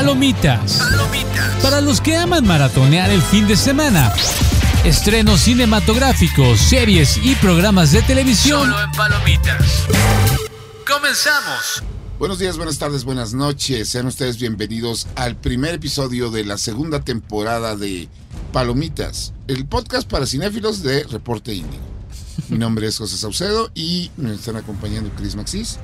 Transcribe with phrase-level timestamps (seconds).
[0.00, 0.78] Palomitas.
[0.78, 1.62] Palomitas.
[1.62, 4.10] Para los que aman maratonear el fin de semana.
[4.82, 8.60] Estrenos cinematográficos, series y programas de televisión.
[8.62, 9.84] Solo en Palomitas.
[10.90, 11.82] Comenzamos.
[12.18, 13.90] Buenos días, buenas tardes, buenas noches.
[13.90, 18.08] Sean ustedes bienvenidos al primer episodio de la segunda temporada de
[18.54, 21.84] Palomitas, el podcast para cinéfilos de Reporte Índigo.
[22.48, 25.78] Mi nombre es José Saucedo y me están acompañando Chris Maxis.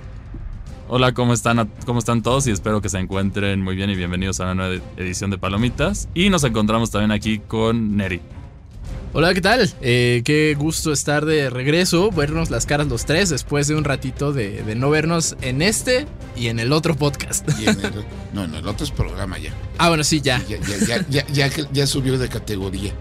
[0.89, 2.47] Hola, ¿cómo están, ¿cómo están todos?
[2.47, 6.09] Y espero que se encuentren muy bien y bienvenidos a una nueva edición de Palomitas.
[6.15, 8.21] Y nos encontramos también aquí con Neri.
[9.13, 9.69] Hola, ¿qué tal?
[9.81, 14.33] Eh, qué gusto estar de regreso, vernos las caras los tres después de un ratito
[14.33, 17.49] de, de no vernos en este y en el otro podcast.
[17.59, 19.53] Y en el, no, en el otro es programa ya.
[19.79, 20.41] Ah, bueno, sí, ya.
[20.47, 22.93] Ya, ya, ya, ya, ya subió de categoría.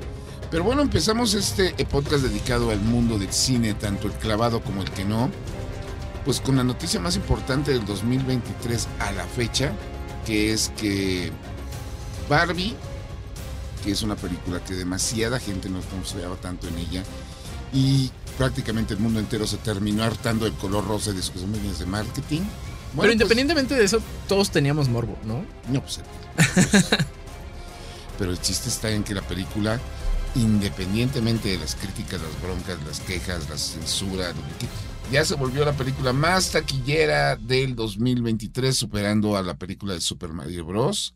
[0.50, 4.90] Pero bueno, empezamos este podcast dedicado al mundo del cine, tanto el clavado como el
[4.90, 5.30] que no.
[6.26, 9.72] Pues con la noticia más importante del 2023 a la fecha,
[10.26, 11.32] que es que
[12.28, 12.76] Barbie,
[13.84, 17.04] que es una película que demasiada gente no confiaba tanto en ella,
[17.72, 18.10] y
[18.40, 22.42] prácticamente el mundo entero se terminó hartando del color rosa de sus líneas de marketing.
[22.42, 22.50] Bueno,
[22.94, 25.46] Pero pues- independientemente de eso, todos teníamos morbo, ¿no?
[25.70, 26.00] no, pues.
[26.36, 26.86] pues,
[28.18, 29.80] Pero el chiste está en que la película,
[30.34, 34.68] independientemente de las críticas, las broncas, las quejas, la censura, lo que-
[35.12, 40.30] ya se volvió la película más taquillera del 2023, superando a la película de Super
[40.34, 41.14] Mario Bros.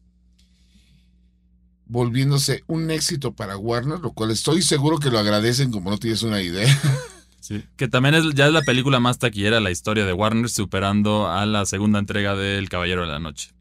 [1.86, 6.24] Volviéndose un éxito para Warner, lo cual estoy seguro que lo agradecen como no tienes
[6.24, 6.68] una idea.
[7.42, 7.64] Sí.
[7.78, 11.28] Que también es, ya es la película más taquillera de la historia de Warner, superando
[11.28, 13.54] a la segunda entrega de El Caballero de la Noche.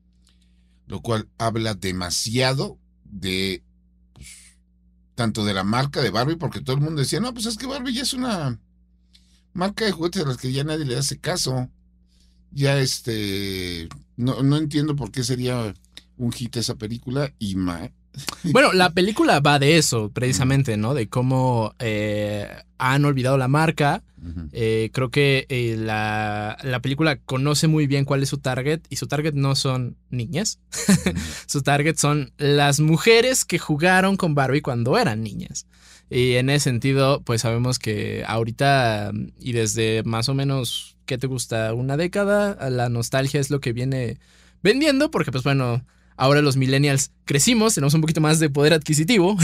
[0.89, 3.62] lo cual habla demasiado de
[4.12, 4.59] pues,
[5.15, 7.67] tanto de la marca de Barbie, porque todo el mundo decía, no, pues es que
[7.67, 8.59] Barbie ya es una
[9.59, 11.69] marca de juguetes a las que ya nadie le hace caso.
[12.51, 15.75] Ya este, no, no entiendo por qué sería
[16.17, 17.91] un hit esa película y ma-
[18.45, 20.94] Bueno, la película va de eso, precisamente, ¿no?
[20.94, 24.03] De cómo eh, han olvidado la marca.
[24.53, 28.97] Eh, creo que eh, la, la película conoce muy bien cuál es su target y
[28.97, 30.59] su target no son niñas.
[31.47, 35.66] su target son las mujeres que jugaron con Barbie cuando eran niñas.
[36.11, 41.27] Y en ese sentido, pues sabemos que ahorita y desde más o menos, ¿qué te
[41.27, 41.75] gusta?
[41.75, 44.19] Una década, la nostalgia es lo que viene
[44.63, 45.85] vendiendo, porque pues bueno,
[46.17, 49.37] ahora los millennials crecimos, tenemos un poquito más de poder adquisitivo.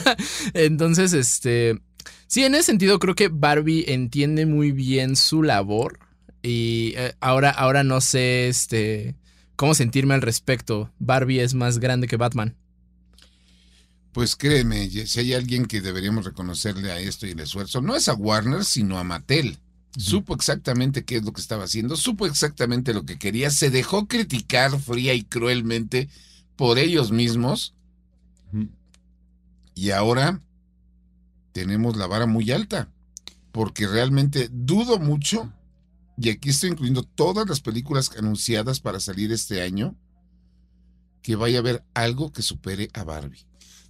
[0.54, 1.80] Entonces, este,
[2.26, 6.00] sí, en ese sentido creo que Barbie entiende muy bien su labor
[6.42, 9.14] y eh, ahora, ahora no sé, este,
[9.56, 10.92] cómo sentirme al respecto.
[10.98, 12.56] Barbie es más grande que Batman.
[14.18, 18.08] Pues créeme, si hay alguien que deberíamos reconocerle a esto y el esfuerzo, no es
[18.08, 19.60] a Warner, sino a Mattel.
[19.96, 24.08] Supo exactamente qué es lo que estaba haciendo, supo exactamente lo que quería, se dejó
[24.08, 26.08] criticar fría y cruelmente
[26.56, 27.76] por ellos mismos
[29.76, 30.42] y ahora
[31.52, 32.90] tenemos la vara muy alta,
[33.52, 35.52] porque realmente dudo mucho,
[36.20, 39.94] y aquí estoy incluyendo todas las películas anunciadas para salir este año,
[41.22, 43.47] que vaya a haber algo que supere a Barbie.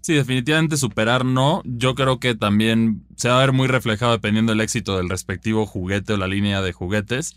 [0.08, 1.60] Sí, definitivamente superar no.
[1.66, 5.66] Yo creo que también se va a ver muy reflejado dependiendo del éxito del respectivo
[5.66, 7.36] juguete o la línea de juguetes.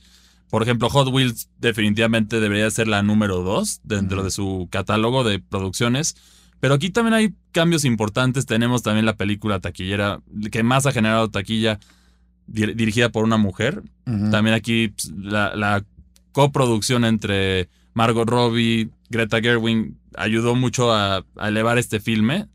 [0.50, 5.40] Por ejemplo, Hot Wheels definitivamente debería ser la número dos dentro de su catálogo de
[5.40, 6.16] producciones.
[6.62, 8.46] Pero aquí también hay cambios importantes.
[8.46, 11.78] Tenemos también la película taquillera que más ha generado taquilla
[12.48, 13.84] dir- dirigida por una mujer.
[14.32, 15.84] También aquí pues, la, la
[16.32, 22.48] coproducción entre Margot Robbie, Greta Gerwig ayudó mucho a, a elevar este filme.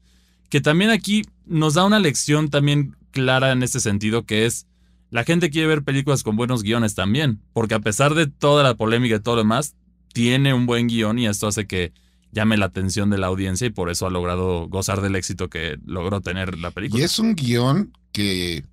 [0.48, 4.66] Que también aquí nos da una lección también clara en este sentido, que es
[5.10, 7.40] la gente quiere ver películas con buenos guiones también.
[7.52, 9.74] Porque a pesar de toda la polémica y todo lo demás,
[10.12, 11.92] tiene un buen guion y esto hace que
[12.32, 15.78] llame la atención de la audiencia y por eso ha logrado gozar del éxito que
[15.84, 17.00] logró tener la película.
[17.00, 18.64] Y es un guion que,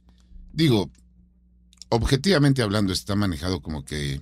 [0.52, 0.92] digo,
[1.90, 4.22] objetivamente hablando, está manejado como que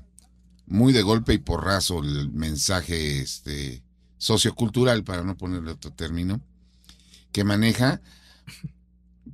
[0.68, 3.84] muy de golpe y porrazo el mensaje este,
[4.18, 6.42] sociocultural, para no ponerle otro término,
[7.32, 8.02] que maneja,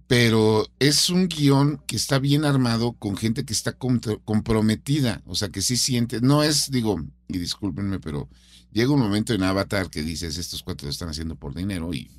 [0.08, 5.50] pero es un guion que está bien armado con gente que está comprometida, o sea,
[5.50, 8.30] que sí siente, no es, digo, y discúlpenme, pero
[8.72, 12.10] llega un momento en Avatar que dices, estos cuatro lo están haciendo por dinero y...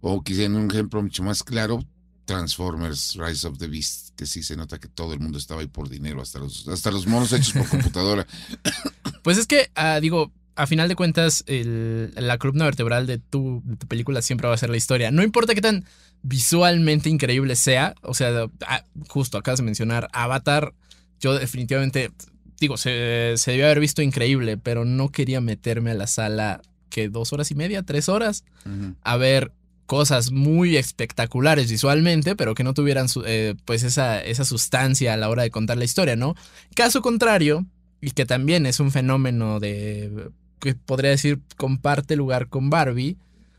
[0.00, 1.84] O quizá en un ejemplo mucho más claro,
[2.24, 5.66] Transformers Rise of the Beast, que sí se nota que todo el mundo estaba ahí
[5.66, 8.26] por dinero, hasta los, hasta los monos hechos por computadora.
[9.22, 13.62] Pues es que, ah, digo, a final de cuentas, el- la columna vertebral de tu,
[13.64, 15.10] de tu película siempre va a ser la historia.
[15.10, 15.84] No importa qué tan
[16.22, 20.74] visualmente increíble sea, o sea, ah, justo acabas de mencionar Avatar,
[21.20, 22.10] yo definitivamente
[22.60, 26.60] digo, se, se debió haber visto increíble, pero no quería meterme a la sala
[26.90, 28.44] que dos horas y media, tres horas,
[29.02, 29.52] a ver
[29.86, 35.16] cosas muy espectaculares visualmente, pero que no tuvieran su- eh, pues esa, esa sustancia a
[35.16, 36.34] la hora de contar la historia, ¿no?
[36.74, 37.64] Caso contrario,
[38.00, 43.16] y que también es un fenómeno de, que podría decir, comparte lugar con Barbie,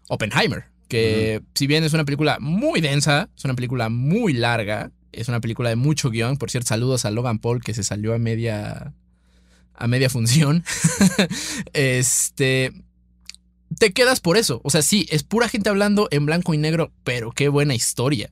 [0.07, 5.27] Oppenheimer, que si bien es una película muy densa, es una película muy larga, es
[5.27, 8.19] una película de mucho guion, por cierto, saludos a Logan Paul que se salió a
[8.19, 8.93] media
[9.75, 10.63] a media función.
[11.73, 12.73] este
[13.77, 14.61] te quedas por eso.
[14.63, 18.31] O sea, sí, es pura gente hablando en blanco y negro, pero qué buena historia.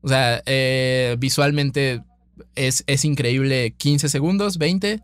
[0.00, 2.02] O sea, eh, visualmente
[2.54, 5.00] es, es increíble 15 segundos, 20,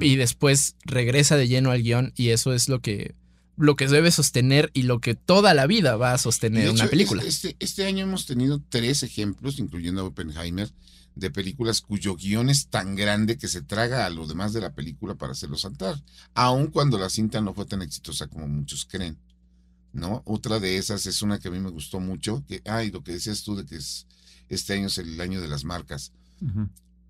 [0.00, 3.14] Y después regresa de lleno al guion y eso es lo que,
[3.56, 6.84] lo que debe sostener y lo que toda la vida va a sostener de una
[6.84, 7.22] hecho, película.
[7.22, 10.70] es- Este, este año hemos tenido tres ejemplos, incluyendo a Oppenheimer,
[11.14, 14.74] de películas cuyo guion es tan grande que se traga a lo demás de la
[14.74, 16.02] película para hacerlo saltar,
[16.34, 19.18] aun cuando la cinta no fue tan exitosa como muchos creen.
[19.92, 20.20] ¿No?
[20.26, 23.12] Otra de esas es una que a mí me gustó mucho, que, ay, lo que
[23.12, 24.06] decías tú de que es,
[24.50, 26.12] este año es el año de las marcas.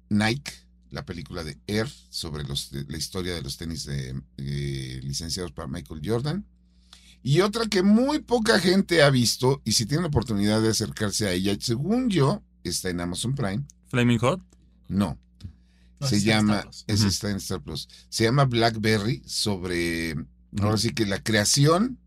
[0.09, 0.53] Nike,
[0.97, 5.53] la película de Air sobre los, de- la historia de los tenis de, eh, licenciados
[5.53, 6.45] para Michael Jordan.
[7.23, 11.27] Y otra que muy poca gente ha visto, y si tienen la oportunidad de acercarse
[11.29, 13.65] a ella, según yo, está en Amazon Prime.
[13.89, 14.41] Flaming Hot.
[14.89, 15.19] No,
[16.01, 16.85] No, se está en llama, Star Plus.
[16.87, 17.09] ese Ujú.
[17.09, 17.89] está en Star Plus.
[18.09, 20.15] Se llama Blackberry sobre,
[20.61, 21.99] ahora sí que la creación,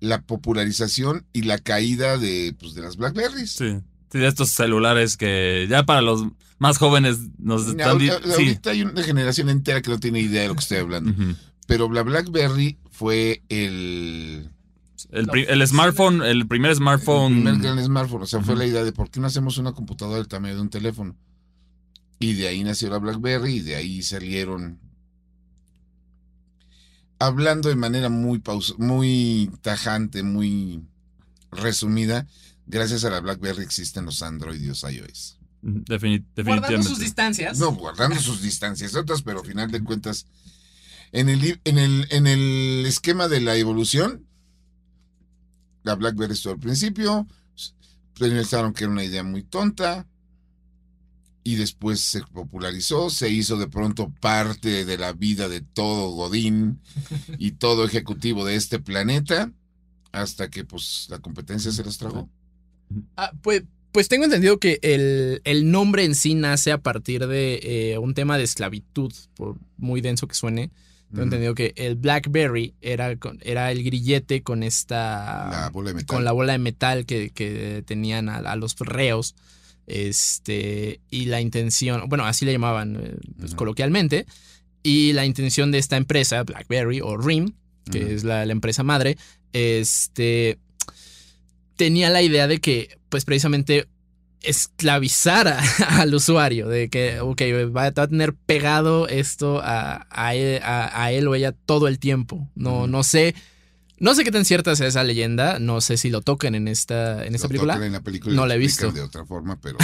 [0.00, 3.50] la popularización y la caída de, pues, de las Blackberries.
[3.50, 3.80] Sí.
[4.10, 6.26] De estos celulares que ya para los
[6.58, 8.00] más jóvenes nos están...
[8.00, 8.08] sí.
[8.10, 11.14] Ahorita hay una generación entera que no tiene idea de lo que estoy hablando.
[11.66, 14.50] Pero la BlackBerry fue el,
[15.10, 17.34] El, el smartphone, el primer el smartphone...
[17.34, 18.22] primer gran smartphone.
[18.22, 20.60] O sea, fue la idea de por qué no hacemos una computadora del tamaño de
[20.62, 21.16] un teléfono.
[22.18, 24.80] Y de ahí nació la BlackBerry y de ahí salieron.
[27.20, 30.82] Hablando de manera muy pausa, muy tajante, muy
[31.50, 32.26] resumida,
[32.68, 35.38] gracias a la BlackBerry existen los Android y los iOS.
[35.62, 36.88] Defini- Guardando definitivamente.
[36.88, 37.58] sus distancias.
[37.58, 40.26] No, guardando sus distancias otras, pero al final de cuentas,
[41.10, 44.24] en el, en el, en el esquema de la evolución,
[45.82, 47.26] la BlackBerry estuvo al principio,
[48.18, 50.06] pensaron que era una idea muy tonta,
[51.44, 56.80] y después se popularizó, se hizo de pronto parte de la vida de todo Godín
[57.38, 59.50] y todo ejecutivo de este planeta,
[60.12, 62.28] hasta que pues la competencia se los tragó.
[63.16, 67.60] Ah, pues, pues tengo entendido que el, el nombre en sí nace a partir de
[67.62, 70.70] eh, un tema de esclavitud, por muy denso que suene.
[71.10, 75.48] Tengo entendido que el Blackberry era, era el grillete con esta.
[75.50, 76.16] La bola de metal.
[76.16, 79.34] con la bola de metal que, que tenían a, a los reos.
[79.86, 81.00] Este.
[81.08, 82.10] Y la intención.
[82.10, 84.26] Bueno, así le llamaban eh, pues, coloquialmente.
[84.82, 87.54] Y la intención de esta empresa, Blackberry o RIM,
[87.90, 89.16] que es la, la empresa madre,
[89.54, 90.58] este.
[91.78, 93.88] Tenía la idea de que, pues precisamente
[94.42, 95.58] esclavizara
[95.88, 97.40] al usuario, de que, ok,
[97.74, 101.88] va, va a tener pegado esto a, a él, a- a él o ella todo
[101.88, 102.48] el tiempo.
[102.54, 103.34] No, no sé,
[103.98, 107.24] no sé qué tan cierta es esa leyenda, no sé si lo toquen en esta,
[107.24, 107.74] en esta Lo película.
[107.74, 108.90] tocan en la película No lo la he visto.
[108.92, 109.78] de otra forma, pero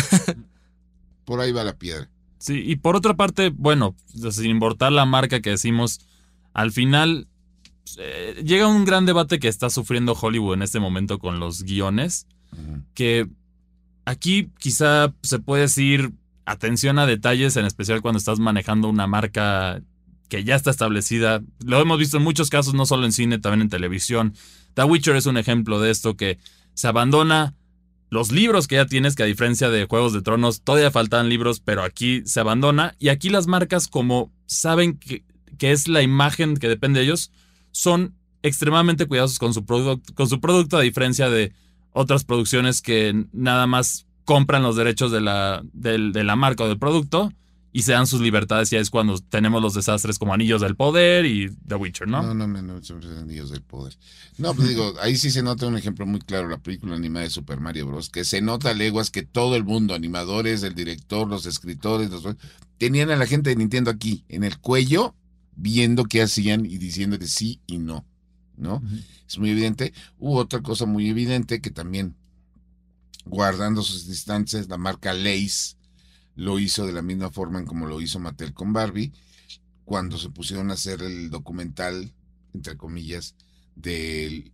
[1.24, 2.08] por ahí va la piedra.
[2.38, 3.96] Sí, y por otra parte, bueno,
[4.30, 6.00] sin importar la marca que decimos,
[6.52, 7.26] al final
[7.98, 12.26] eh, llega un gran debate que está sufriendo Hollywood en este momento con los guiones,
[12.94, 13.28] que
[14.04, 16.12] aquí quizá se puede decir
[16.46, 19.82] atención a detalles, en especial cuando estás manejando una marca
[20.28, 21.42] que ya está establecida.
[21.64, 24.34] Lo hemos visto en muchos casos, no solo en cine, también en televisión.
[24.74, 26.38] The Witcher es un ejemplo de esto, que
[26.74, 27.54] se abandona
[28.10, 31.60] los libros que ya tienes, que a diferencia de Juegos de Tronos, todavía faltan libros,
[31.60, 32.94] pero aquí se abandona.
[32.98, 35.24] Y aquí las marcas, como saben que,
[35.58, 37.30] que es la imagen que depende de ellos,
[37.74, 41.52] son extremadamente cuidadosos con su, product- con su producto, a diferencia de
[41.92, 46.78] otras producciones que nada más compran los derechos de la, de la marca o del
[46.78, 47.32] producto
[47.72, 48.72] y se dan sus libertades.
[48.72, 52.22] Y es cuando tenemos los desastres como Anillos del Poder y The Witcher, ¿no?
[52.22, 52.80] No, no, no, no,
[53.20, 53.96] anillos del poder.
[54.38, 57.30] No, pues digo, ahí sí se nota un ejemplo muy claro, la película animada de
[57.30, 61.28] Super Mario Bros., que se nota a leguas que todo el mundo, animadores, el director,
[61.28, 62.24] los escritores, los,
[62.78, 65.14] tenían a la gente de Nintendo aquí, en el cuello,
[65.56, 68.04] viendo qué hacían y diciéndole sí y no,
[68.56, 68.82] ¿no?
[69.26, 69.92] Es muy evidente.
[70.18, 72.16] Hubo otra cosa muy evidente que también,
[73.24, 75.76] guardando sus distancias, la marca Lace
[76.36, 79.12] lo hizo de la misma forma en como lo hizo Mattel con Barbie,
[79.84, 82.12] cuando se pusieron a hacer el documental,
[82.52, 83.34] entre comillas,
[83.76, 84.52] de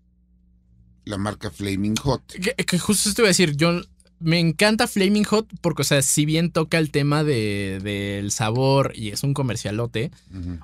[1.05, 2.33] la marca Flaming Hot.
[2.33, 3.81] Que, que justo te iba a decir, yo
[4.21, 8.93] me encanta Flaming Hot porque, o sea, si bien toca el tema de- del sabor
[8.95, 10.11] y es un comercialote,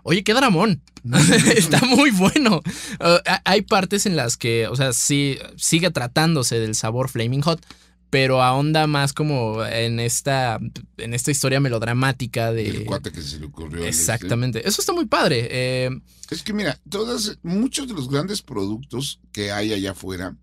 [0.02, 0.82] oye, qué dramón.
[1.56, 2.62] Está muy bueno.
[3.00, 7.42] Uh, ha- hay partes en las que, o sea, sí sigue tratándose del sabor Flaming
[7.42, 7.64] Hot,
[8.10, 10.58] pero ahonda más como en esta,
[10.96, 12.68] en esta historia melodramática de...
[12.68, 13.78] El cuate que se le ocurrió.
[13.78, 13.88] este.
[13.88, 14.66] Exactamente.
[14.68, 15.48] Eso está muy padre.
[15.50, 15.90] Eh,
[16.30, 20.36] Es que mira, todas, muchos de los grandes productos que hay allá afuera,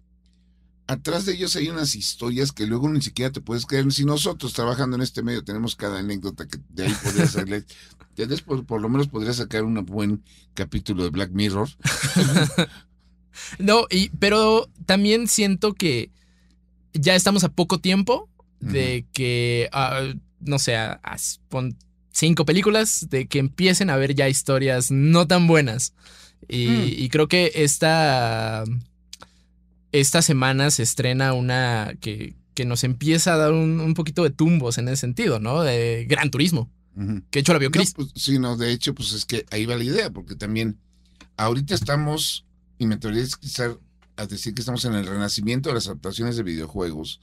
[0.87, 3.91] atrás de ellos hay unas historias que luego ni siquiera te puedes creer.
[3.91, 7.65] Si nosotros trabajando en este medio tenemos cada anécdota que de ahí podría salir,
[8.15, 10.23] tienes por, por lo menos podría sacar un buen
[10.53, 11.69] capítulo de Black Mirror.
[13.59, 16.11] no, y, pero también siento que
[16.93, 21.17] ya estamos a poco tiempo de que, ah, no sé, a- a-
[21.49, 21.75] pon
[22.11, 25.93] cinco películas, de que empiecen a haber ya historias no tan buenas.
[26.47, 26.83] Y, Mm.
[26.87, 28.63] y creo que esta,
[29.93, 34.29] esta semana se estrena una que, que nos empieza a dar un, un poquito de
[34.31, 35.61] tumbos en ese sentido, ¿no?
[35.61, 37.21] De Gran Turismo, Ujú.
[37.31, 37.93] que de hecho la vio No, Chris.
[37.93, 40.77] pues, sí, no, de hecho, pues es que ahí va la idea, porque también
[41.37, 42.45] ahorita estamos,
[42.77, 43.77] y me atrevería a quizá
[44.17, 47.19] a decir que estamos en el renacimiento de las adaptaciones de videojuegos,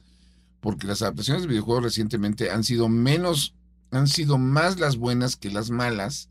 [0.60, 3.54] porque las adaptaciones de videojuegos recientemente han sido menos,
[3.92, 6.28] han sido más las buenas que las malas,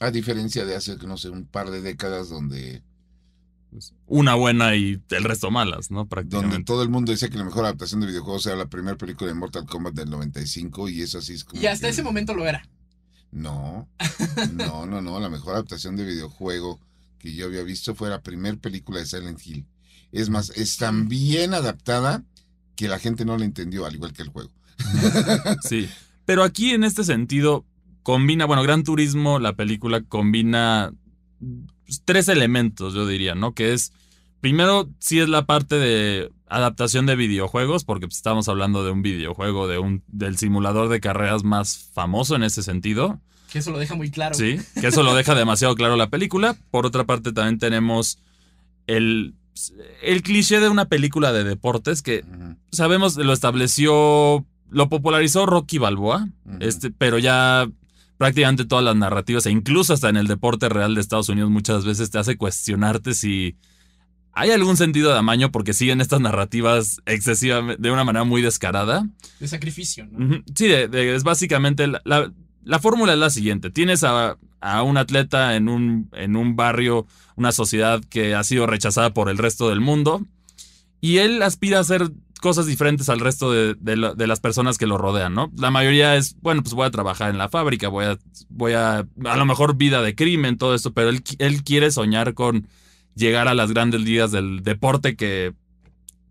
[0.00, 2.82] a diferencia de hace, no sé, un par de décadas donde,
[4.06, 5.98] Una buena y el resto malas, ¿no?
[5.98, 6.64] donde Prácticamente.
[6.64, 9.34] todo el mundo decía que la mejor adaptación de videojuegos era la primera película de
[9.34, 11.60] Mortal Kombat del 95, y eso así es como...
[11.62, 12.68] Y hasta que- ese momento lo era.
[13.32, 13.88] No,
[14.54, 15.18] no, no, no.
[15.20, 16.78] La mejor adaptación de videojuego
[17.18, 19.66] que yo había visto fue la primera película de Silent Hill.
[20.12, 22.22] Es más, es tan bien adaptada
[22.76, 24.50] que la gente no la entendió, al igual que el juego.
[25.68, 25.88] Sí.
[26.24, 27.64] Pero aquí en este sentido
[28.02, 30.92] combina, bueno, Gran Turismo, la película combina
[31.40, 31.50] pues,
[32.04, 33.52] tres elementos, yo diría, ¿no?
[33.52, 33.92] Que es,
[34.40, 39.02] primero, sí es la parte de adaptación de videojuegos, porque pues, estamos hablando de un
[39.02, 43.20] videojuego, de un, del simulador de carreras más famoso en ese sentido.
[43.50, 44.34] Que eso lo deja muy claro.
[44.34, 46.56] Sí, que eso lo deja demasiado claro la película.
[46.70, 48.18] Por otra parte, también tenemos
[48.86, 49.34] el,
[50.02, 52.24] el cliché de una película de deportes que
[52.72, 56.28] sabemos, lo estableció, lo popularizó Rocky Balboa,
[56.60, 57.68] este, pero ya
[58.18, 61.84] prácticamente todas las narrativas, e incluso hasta en el deporte real de Estados Unidos, muchas
[61.84, 63.56] veces te hace cuestionarte si
[64.32, 69.06] hay algún sentido de amaño porque siguen estas narrativas excesivamente, de una manera muy descarada.
[69.40, 70.42] De sacrificio, ¿no?
[70.54, 72.32] Sí, de- de- es básicamente la, la-
[72.64, 73.70] la fórmula es la siguiente.
[73.70, 77.06] Tienes a, a un atleta en un, en un barrio,
[77.36, 80.24] una sociedad que ha sido rechazada por el resto del mundo
[81.00, 82.10] y él aspira a hacer
[82.44, 85.50] cosas diferentes al resto de, de la- de las personas que lo rodean, ¿no?
[85.56, 88.18] La mayoría es, bueno, pues voy a trabajar en la fábrica, voy a,
[88.50, 92.34] voy a, a lo mejor vida de crimen, todo esto, pero él, él quiere soñar
[92.34, 92.68] con
[93.14, 95.54] llegar a las grandes ligas del deporte que,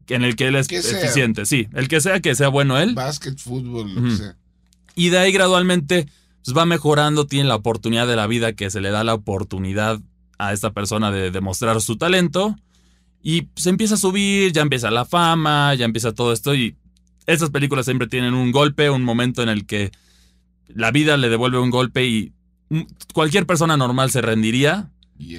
[0.07, 2.93] en el que él es Que eficiente, sí, el que sea que sea bueno él.
[2.93, 4.09] Básquet, fútbol, lo Ujú.
[4.09, 4.35] que sea.
[4.95, 6.07] Y de ahí gradualmente
[6.45, 9.99] pues, va mejorando, tiene la oportunidad de la vida que se le da la oportunidad
[10.37, 12.55] a esta persona de demostrar su talento.
[13.23, 16.53] Y se empieza a subir, ya empieza la fama, ya empieza todo esto.
[16.53, 16.75] Y
[17.25, 19.91] estas películas siempre tienen un golpe, un momento en el que
[20.67, 22.33] la vida le devuelve un golpe y
[23.13, 24.89] cualquier persona normal se rendiría,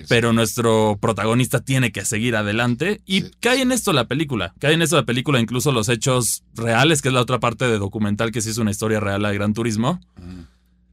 [0.08, 3.02] pero nuestro protagonista tiene que seguir adelante.
[3.04, 3.30] Y Sí.
[3.40, 4.54] cae en esto la película.
[4.60, 7.78] Cae en esto la película, incluso los hechos reales, que es la otra parte de
[7.78, 10.00] documental que sí es una historia real a Gran Turismo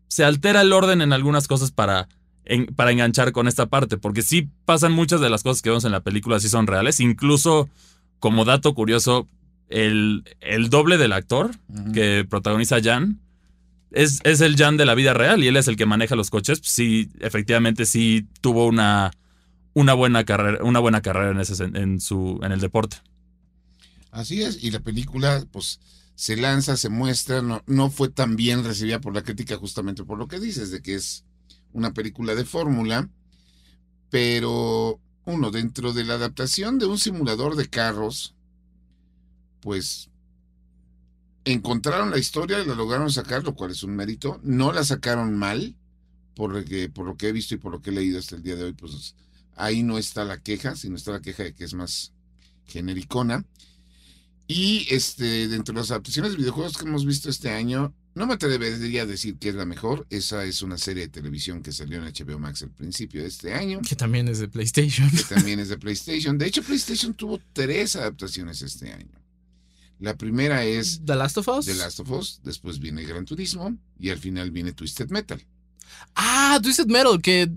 [0.09, 2.09] se altera el orden en algunas cosas para,
[2.53, 5.85] en- para enganchar con esta parte, porque sí pasan muchas de las cosas que vemos
[5.85, 7.69] en la película, sí son reales, incluso
[8.19, 9.27] como dato curioso,
[9.69, 11.51] el, el doble del actor
[11.93, 13.19] que protagoniza a Jan
[13.91, 16.29] es, es el Jan de la vida real y él es el que maneja los
[16.29, 19.11] coches, sí, efectivamente sí tuvo una,
[19.73, 22.97] una, buena, carrera, una buena carrera en, ese, sen- en, su, en el deporte.
[24.11, 25.79] Así es, y la película, pues,
[26.15, 30.17] se lanza, se muestra, no, no fue tan bien recibida por la crítica justamente por
[30.17, 31.23] lo que dices, de que es
[31.73, 33.09] una película de fórmula,
[34.09, 38.35] pero uno, dentro de la adaptación de un simulador de carros,
[39.61, 40.09] pues
[41.45, 45.37] encontraron la historia y la lograron sacar, lo cual es un mérito, no la sacaron
[45.37, 45.75] mal,
[46.35, 48.55] porque, por lo que he visto y por lo que he leído hasta el día
[48.55, 49.15] de hoy, pues
[49.55, 52.13] ahí no está la queja, sino está la queja de que es más
[52.65, 53.45] genericona.
[54.47, 58.33] Y este, dentro de las adaptaciones de videojuegos que hemos visto este año, no me
[58.33, 60.05] atrevería a decir que es la mejor.
[60.09, 63.53] Esa es una serie de televisión que salió en HBO Max al principio de este
[63.53, 65.09] año, Que también es de PlayStation.
[65.09, 66.37] que también es de PlayStation.
[66.37, 69.19] De hecho, PlayStation tuvo tres adaptaciones este año.
[69.99, 71.65] La primera es The Last of Us.
[71.67, 75.39] The Last of Us, después viene Gran Turismo y al final viene Twisted Metal.
[76.15, 77.51] Ah, Twisted Metal, que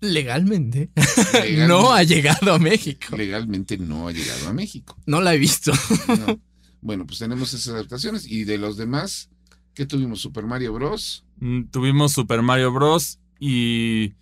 [0.00, 0.90] legalmente
[1.32, 3.16] Legal- no ha llegado a México.
[3.16, 4.96] Legalmente no ha llegado a México.
[5.06, 5.72] No la he visto.
[6.08, 6.38] No.
[6.82, 8.26] Bueno, pues tenemos esas adaptaciones.
[8.26, 9.30] Y de los demás,
[9.74, 10.20] ¿qué tuvimos?
[10.20, 11.24] Super Mario Bros.
[11.38, 13.18] Mm, Tuvimos Super Mario Bros.
[13.40, 14.12] y.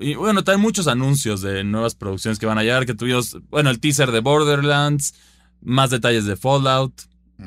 [0.00, 2.86] Y bueno, también muchos anuncios de nuevas producciones que van a llegar.
[2.86, 5.14] Que tuvimos, bueno, el teaser de Borderlands,
[5.60, 6.92] más detalles de Fallout.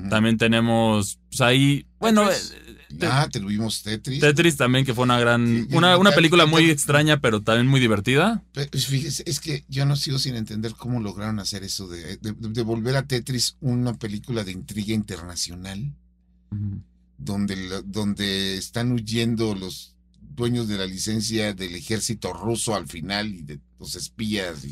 [0.09, 1.85] También tenemos pues, ahí.
[1.99, 2.51] Bueno, Tetris.
[2.51, 4.19] eh, Te- Ah, tuvimos Tetris.
[4.21, 5.67] Tetris también, que fue una gran.
[5.69, 8.41] Sí, una, una película muy extraña, pero también muy divertida.
[8.53, 12.33] Pues fíjese, es que yo no sigo sin entender cómo lograron hacer eso de, de-
[12.37, 15.93] de volver a Tetris una película de intriga internacional,
[17.17, 19.95] donde, donde están huyendo los
[20.33, 24.63] dueños de la licencia del ejército ruso al final y de los espías.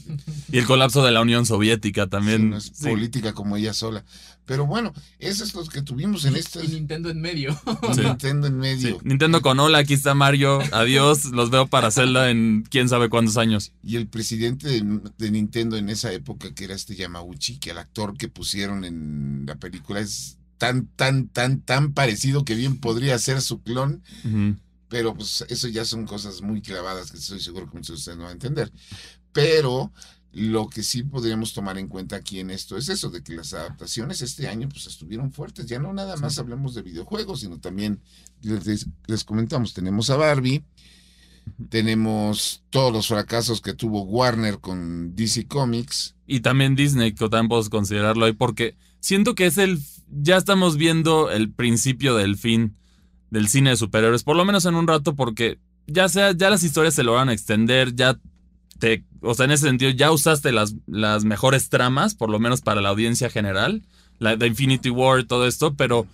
[0.51, 2.49] Y el colapso de la Unión Soviética sí, también.
[2.51, 2.87] no es Sí.
[2.87, 4.03] política como ella sola.
[4.45, 7.59] Pero bueno, esos son los que tuvimos en este Nintendo en medio.
[7.93, 8.01] Sí.
[8.01, 8.99] Nintendo en Sí, medio.
[9.03, 13.37] Nintendo con hola, aquí está Mario, adiós, los veo para Zelda en quién sabe cuántos
[13.37, 13.73] años.
[13.83, 17.77] Y el presidente de, de Nintendo en esa época, que era este Yamauchi, que el
[17.77, 23.17] actor que pusieron en la película es tan, tan, tan, tan parecido que bien podría
[23.17, 24.03] ser su clon,
[24.89, 28.17] pero pues eso ya son cosas muy clavadas que estoy seguro que muchos de ustedes
[28.17, 28.71] no van a entender.
[29.31, 29.91] Pero
[30.31, 33.53] lo que sí podríamos tomar en cuenta aquí en esto es eso, de que las
[33.53, 35.65] adaptaciones este año pues estuvieron fuertes.
[35.65, 38.01] Ya no nada más hablamos de videojuegos, sino también
[38.41, 40.63] les, les comentamos, tenemos a Barbie,
[41.69, 46.15] tenemos todos los fracasos que tuvo Warner con DC Comics.
[46.27, 49.79] Y también Disney, que también puedo considerarlo ahí, porque siento que es el.
[50.11, 52.75] Ya estamos viendo el principio del fin
[53.29, 56.63] del cine de superhéroes, por lo menos en un rato, porque ya sea, ya las
[56.63, 58.19] historias se logran extender, ya
[58.79, 59.03] te.
[59.21, 62.81] O sea, en ese sentido, ya usaste las, las mejores tramas, por lo menos para
[62.81, 63.83] la audiencia general,
[64.17, 66.07] la de Infinity War, todo esto, pero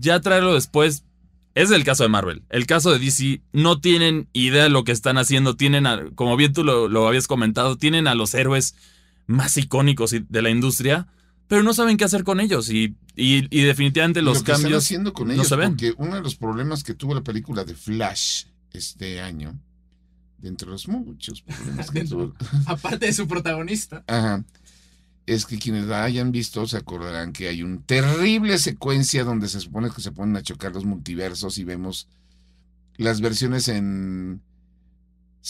[0.00, 1.04] ya traerlo después.
[1.54, 2.44] Es el caso de Marvel.
[2.50, 5.56] El caso de DC no tienen idea de lo que están haciendo.
[5.56, 8.76] Tienen, a- como bien tú lo, lo habías comentado, tienen a los héroes
[9.26, 11.08] más icónicos de la industria,
[11.48, 12.70] pero no saben qué hacer con ellos.
[12.70, 15.70] Y, y- y definitivamente los lo que están cambios haciendo con no ellos, se ven.
[15.70, 19.58] porque uno de los problemas que tuvo la película de Flash este año,
[20.38, 22.34] de entre los muchos problemas que tuvo,
[22.66, 24.04] Aparte de su protagonista.
[24.06, 24.44] Ajá.
[25.26, 29.60] Es que quienes la hayan visto se acordarán que hay una terrible secuencia donde se
[29.60, 32.08] supone que se ponen a chocar los multiversos y vemos
[32.96, 34.40] las versiones en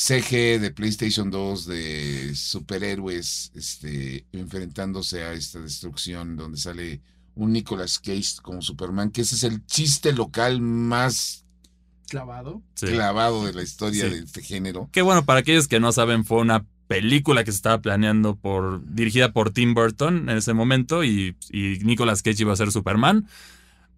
[0.01, 7.01] CG de PlayStation 2 de superhéroes este, enfrentándose a esta destrucción donde sale
[7.35, 11.45] un Nicolas Cage como Superman, que ese es el chiste local más
[12.09, 12.63] Clavado.
[12.75, 12.87] Sí.
[12.87, 14.11] clavado de la historia Sí.
[14.15, 14.89] de este género.
[14.93, 18.85] Que bueno, para aquellos que no saben, fue una película que se estaba planeando por.
[18.87, 21.03] dirigida por Tim Burton en ese momento.
[21.03, 23.27] Y, y Nicolas Cage iba a ser Superman.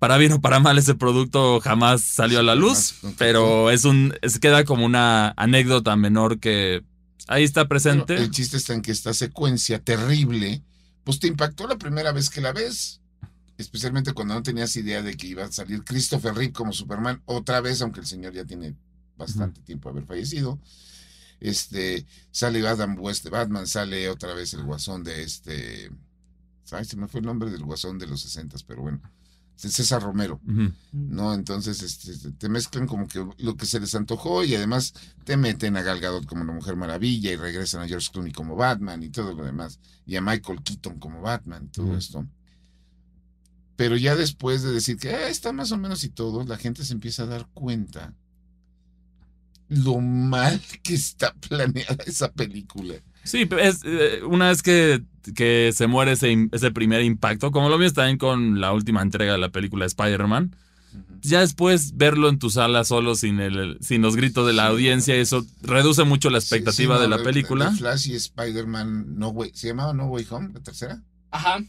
[0.01, 2.95] Para bien o para mal, ese producto jamás salió a la luz.
[3.19, 4.15] Pero es un.
[4.23, 6.83] Es, queda como una anécdota menor que
[7.29, 8.17] ahí está presente.
[8.17, 10.63] El chiste está en que esta secuencia terrible,
[11.05, 13.03] pues te impactó la primera vez que la ves.
[13.59, 17.61] Especialmente cuando no tenías idea de que iba a salir Christopher Reeve como Superman otra
[17.61, 18.75] vez, aunque el señor ya tiene
[19.19, 20.59] bastante tiempo de haber fallecido.
[21.41, 25.91] Este, sale Adam West de Batman, sale otra vez el guasón de este.
[26.73, 29.03] Ay, se me fue el nombre del guasón de los 60, pero bueno.
[29.69, 30.41] César Romero.
[30.93, 31.35] ¿no?
[31.35, 34.95] Entonces este, te mezclan como que lo que se les antojó y además
[35.25, 38.57] te meten a Gal Gadot como la Mujer Maravilla y regresan a George Clooney como
[38.57, 42.27] Batman y todo lo demás y a Michael Keaton como Batman todo esto.
[43.77, 46.85] Pero ya después de decir que "Ah, está más o menos y todo, la gente
[46.85, 48.15] se empieza a dar cuenta
[49.69, 52.95] lo mal que está planeada esa película.
[53.25, 55.03] Sí, pero es, eh, una vez que,
[55.35, 59.33] que se muere ese, ese primer impacto, como lo mismo también con la última entrega
[59.33, 60.57] de la película de Spider-Man,
[61.23, 64.69] ya después verlo en tu sala solo sin, el, sin los gritos de la Sí.
[64.73, 67.71] audiencia, eso reduce mucho la expectativa Sí, sí, de no, la película.
[67.73, 71.03] Flash y Spider-Man No Way, ¿se llamaba No Way Home, la tercera?
[71.31, 71.61] Ajá.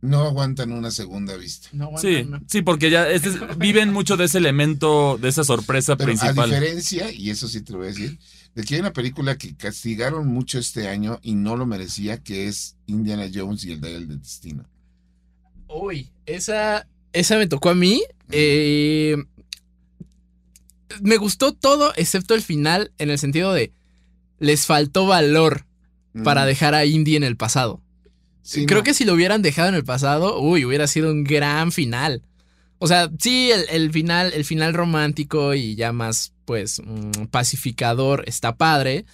[0.00, 1.68] No aguantan una segunda vista.
[1.72, 2.40] No aguanta, Sí, no.
[2.48, 6.14] sí, porque ya este es- viven mucho de ese elemento, de esa sorpresa Pero a
[6.14, 6.50] principal.
[6.50, 8.18] diferencia, y eso sí te lo voy a decir,
[8.54, 12.48] de que hay una película que castigaron mucho este año y no lo merecía, que
[12.48, 14.64] es Indiana Jones y el Dial del Destino.
[15.68, 18.02] Uy, esa, esa me tocó a mí.
[18.30, 19.16] Eh,
[21.00, 23.72] me gustó todo excepto el final en el sentido de
[24.38, 25.64] les faltó valor
[26.24, 27.80] para dejar a Indy en el pasado.
[28.42, 28.84] sí, Creo no.
[28.84, 32.22] que si lo hubieran dejado en el pasado, uy, hubiera sido un gran final.
[32.82, 38.24] O sea, sí, el, el final, el final romántico y ya más, pues, mm, pacificador
[38.26, 39.04] está padre.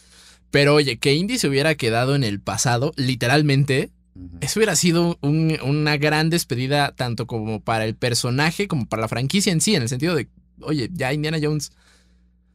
[0.51, 3.91] Pero oye, que Indy se hubiera quedado en el pasado, literalmente,
[4.41, 9.09] eso hubiera sido un- una gran despedida tanto como para el personaje como para la
[9.09, 10.29] franquicia en sí, en el sentido de,
[10.63, 11.71] oye, ya Indiana Jones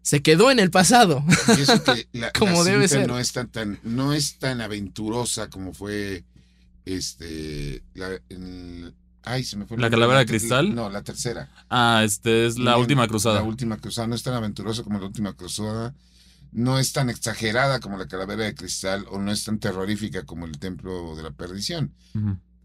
[0.02, 1.24] se quedó en el pasado.
[1.56, 3.08] Y eso que la, Como la debe ser.
[3.08, 6.24] No es tan, tan- no es tan aventurosa como fue
[6.86, 8.20] este, la,
[9.24, 9.76] ay, se me fue.
[9.76, 10.74] el ¿La calavera de cristal?
[10.76, 11.50] No, la tercera.
[11.70, 13.36] Ah, este es la Bien, última cruzada.
[13.36, 15.94] La última cruzada no es tan aventurosa como la última cruzada.
[16.52, 20.46] No es tan exagerada como la calavera de cristal o no es tan terrorífica como
[20.46, 21.94] el templo de la perdición.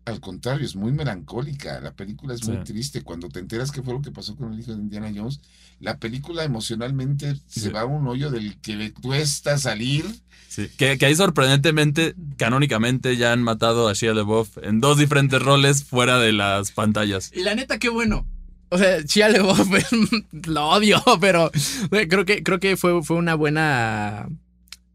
[0.04, 1.80] Al contrario, es muy melancólica.
[1.80, 3.02] La película es muy triste.
[3.02, 5.40] Cuando te enteras qué fue lo que pasó con el hijo de Indiana Jones,
[5.80, 7.60] la película emocionalmente Sí.
[7.60, 10.04] se va a un hoyo del que le cuesta salir.
[10.48, 15.40] Sí, que, que ahí sorprendentemente, canónicamente, ya han matado a Shia LaBeouf en dos diferentes
[15.40, 17.30] roles fuera de las pantallas.
[17.34, 18.26] Y la neta, qué bueno.
[18.70, 19.68] O sea, Shia LaBeouf
[20.46, 21.50] lo odio, pero
[21.90, 24.28] creo que, creo que fue, fue una buena.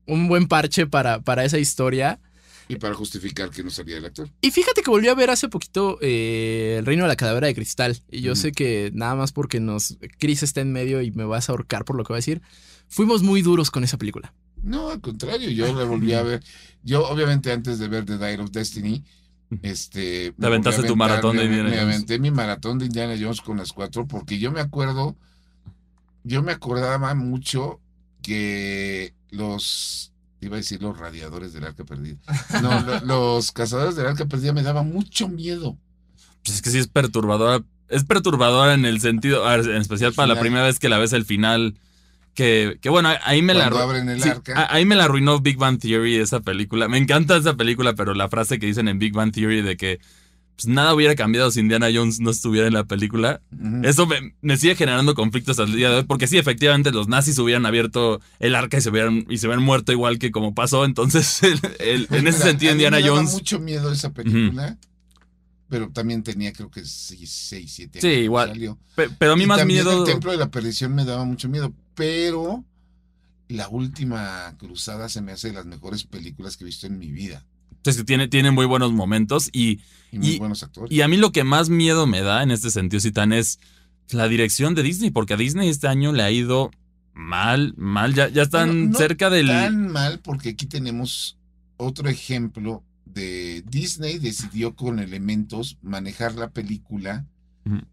[0.05, 2.19] Un buen parche para, para esa historia.
[2.67, 4.29] Y para justificar que no salía el actor.
[4.41, 7.55] Y fíjate que volví a ver hace poquito eh, El Reino de la Calavera de
[7.55, 7.99] Cristal.
[8.09, 9.97] Y yo sé que nada más porque nos.
[10.19, 12.41] Chris está en medio y me vas a ahorcar por lo que voy a decir.
[12.87, 14.33] Fuimos muy duros con esa película.
[14.61, 16.41] No, al contrario, yo la volví a ver.
[16.83, 19.03] Yo, obviamente, antes de ver The Dial of Destiny,
[19.61, 20.33] este.
[20.37, 21.95] me aventaste tu maratón de me- Indiana Me Jones.
[21.95, 25.17] aventé mi maratón de Indiana Jones con las cuatro, porque yo me acuerdo.
[26.23, 27.81] Yo me acordaba mucho
[28.21, 30.12] que los.
[30.43, 32.17] Iba a decir los radiadores del arca perdida.
[32.61, 35.77] No, lo- los cazadores del arca perdida me daban mucho miedo.
[36.43, 37.63] Pues es que sí es perturbadora.
[37.89, 40.97] Es perturbadora en el sentido, a ver, en especial para la primera vez que la
[40.97, 41.75] ves el final.
[42.33, 44.67] Que, que bueno, ahí me la Cuando arru- abren el sí, arca.
[44.73, 46.87] ahí me la arruinó Big Bang Theory esa película.
[46.87, 49.99] Me encanta esa película, pero la frase que dicen en Big Bang Theory de que
[50.55, 53.41] pues, nada hubiera cambiado si Indiana Jones no estuviera en la película.
[53.83, 57.37] Eso me, me sigue generando conflictos al día de hoy, porque sí, efectivamente, los nazis
[57.39, 60.85] hubieran abierto el arca y se hubieran, y se hubieran muerto igual que como pasó.
[60.85, 63.33] Entonces, el- el- en ese Mira, sentido, a mí Indiana me daba Jones.
[63.33, 64.77] mucho miedo esa película.
[65.69, 68.01] Pero también tenía, creo que 6, 7 años.
[68.13, 68.49] Sí, igual.
[68.49, 68.77] salió.
[69.17, 70.05] Pero a mí Y más miedo.
[70.05, 72.63] El Templo de la Perdición me daba mucho miedo, pero
[73.47, 77.11] la última cruzada se me hace de las mejores películas que he visto en mi
[77.11, 77.43] vida.
[77.85, 79.79] Es que tiene, tiene muy buenos momentos y,
[80.11, 80.91] Y muy Y- buenos actores.
[80.91, 83.59] y a mí lo que más miedo me da en este sentido, Citan, es
[84.09, 86.71] la dirección de Disney, porque a Disney este año le ha ido
[87.13, 89.47] mal, mal, ya, ya están Bueno, no cerca del...
[89.47, 91.37] Tan mal porque aquí tenemos
[91.77, 97.25] otro ejemplo de Disney decidió con elementos manejar la película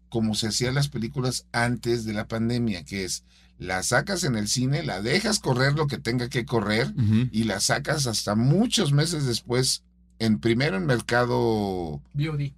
[0.09, 3.23] como se hacían las películas antes de la pandemia, que es
[3.61, 6.91] la sacas en el cine, la dejas correr lo que tenga que correr
[7.31, 9.83] y la sacas hasta muchos meses después,
[10.17, 12.53] en primero en mercado VOD.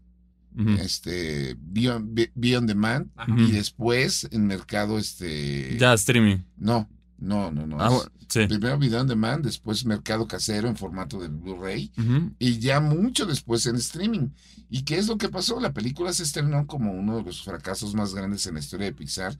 [0.80, 6.38] Este Beyond, Be- Beyond Demand y después en mercado este Ya, streaming.
[6.58, 6.88] no,
[7.18, 7.82] no, no, no.
[7.82, 8.46] Ah, es bueno, sí.
[8.48, 11.92] Primero Video on Demand, después mercado casero en formato de Blu-ray
[12.40, 14.30] y ya mucho después en streaming.
[14.70, 15.60] ¿Y qué es lo que pasó?
[15.60, 18.94] La película se estrenó como uno de los fracasos más grandes en la historia de
[18.94, 19.38] Pixar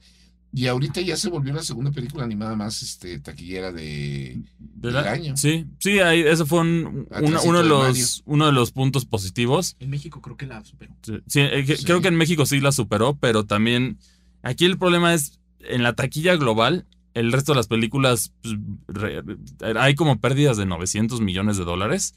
[0.56, 4.94] y ahorita ya se volvió la segunda película animada más este, taquillera de, ¿De del
[4.94, 5.36] la- año.
[5.36, 8.72] Sí, sí, ahí, eso fue un- una- Atrasito uno, de de los, uno de los
[8.72, 9.76] puntos positivos.
[9.80, 10.94] En México creo que la superó.
[11.02, 11.84] Sí, sí, eh, Sí.
[11.86, 13.98] creo que en México sí la superó, pero también
[14.44, 18.56] aquí el problema es en la taquilla global, el resto de las películas pues,
[18.88, 19.24] re-
[19.80, 22.14] hay como pérdidas de 900 millones de dólares,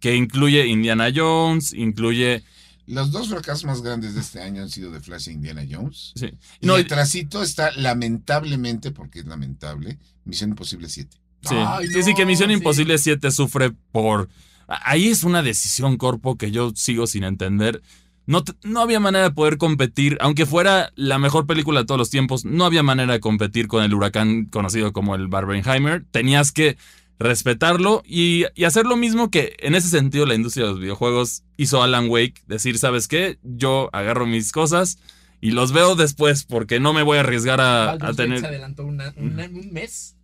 [0.00, 2.42] que incluye Indiana Jones, incluye...
[2.90, 6.12] Los dos fracasos más grandes de este año han sido The Flash e Indiana Jones.
[6.16, 11.16] Sí, Y no, detrásito está lamentablemente, porque es lamentable, Misión Imposible 7.
[11.42, 12.54] sí, Ay, sí, sí, que no, Misión sí.
[12.54, 14.28] Imposible 7 sufre por...
[14.66, 17.80] Ahí es una decisión, Corpo, que yo sigo sin entender.
[18.26, 22.10] No, no había manera de poder competir, aunque fuera la mejor película de todos los
[22.10, 26.04] tiempos, no había manera de competir con el huracán conocido como el Barbenheimer.
[26.10, 26.76] Tenías que
[27.20, 31.42] respetarlo y, y hacer lo mismo que en ese sentido la industria de los videojuegos
[31.56, 33.38] hizo Alan Wake, decir, ¿sabes qué?
[33.44, 34.98] Yo agarro mis cosas
[35.40, 38.44] y los veo después porque no me voy a arriesgar a, Gate se tener...
[38.44, 40.16] adelantó una- una- un mes.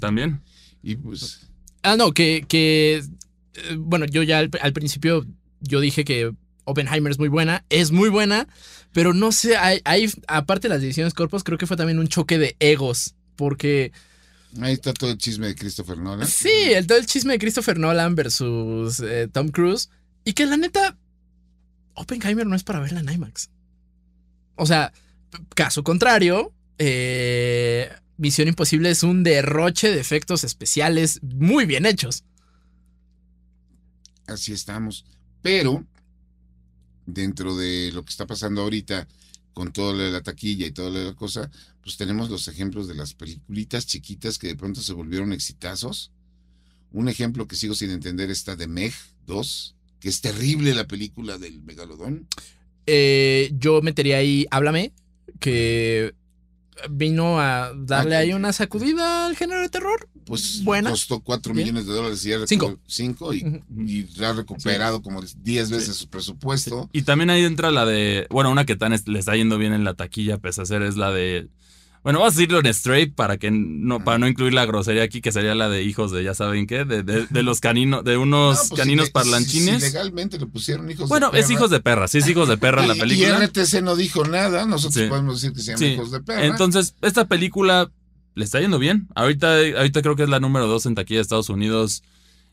[0.00, 0.42] También.
[0.82, 1.48] Y pues,
[1.84, 3.02] Ah, no, que, que
[3.54, 5.24] eh, bueno, yo ya al, al principio
[5.60, 6.32] yo dije que
[6.64, 8.46] Oppenheimer es muy buena, es muy buena,
[8.92, 12.08] pero no sé, hay, hay- aparte de las decisiones corpos, creo que fue también un
[12.08, 13.92] choque de egos, porque
[14.60, 16.26] ahí está todo el chisme de Christopher Nolan.
[16.26, 19.88] sí, el, todo el chisme de Christopher Nolan versus eh, Tom Cruise,
[20.24, 20.96] y que la neta,
[21.94, 23.50] Oppenheimer no es para verla en IMAX.
[24.56, 24.92] O sea,
[25.54, 32.24] caso contrario, eh, Misión Imposible es un derroche de efectos especiales muy bien hechos.
[34.26, 35.04] Así estamos.
[35.42, 35.84] Pero,
[37.06, 39.08] dentro de lo que está pasando ahorita,
[39.52, 41.50] con todo la taquilla y todo lo de la cosa,
[41.82, 46.10] pues tenemos los ejemplos de las peliculitas chiquitas que de pronto se volvieron exitazos.
[46.92, 48.92] Un ejemplo que sigo sin entender está de Meg
[49.26, 52.26] 2, que es terrible la película del megalodón.
[52.86, 54.92] Eh, yo metería ahí Háblame,
[55.38, 56.14] que
[56.90, 60.08] vino a darle ahí una sacudida al género de terror.
[60.24, 60.90] Pues Buena.
[60.90, 61.66] costó 4 Bien.
[61.66, 62.68] millones de dólares y ya Cinco.
[62.68, 63.60] recuperó- cinco y, Ujú.
[63.86, 66.88] y ha recuperado como 10 veces su presupuesto.
[66.92, 68.26] Y también ahí entra la de.
[68.30, 70.82] Bueno, una que tan es- le está yendo bien en la taquilla, pese a ser,
[70.82, 71.48] es la de.
[72.02, 75.20] Bueno, vamos a decirlo en straight para que no, para no incluir la grosería aquí,
[75.20, 78.16] que sería la de hijos de ya saben qué, de, de- de los caninos, de
[78.16, 79.76] unos No, pues, caninos si parlanchines.
[79.76, 81.54] si legalmente le pusieron hijos bueno, de es perra.
[81.58, 83.38] hijos de perra, sí es hijos de perra en la película.
[83.40, 85.08] Y RTC no dijo nada, nosotros Sí.
[85.08, 85.86] podemos decir que se llaman Sí.
[85.94, 86.44] hijos de perra.
[86.46, 87.88] Entonces, esta película
[88.34, 89.06] le está yendo bien.
[89.14, 92.02] Ahorita, ahorita creo que es la número dos en taquilla de Estados Unidos.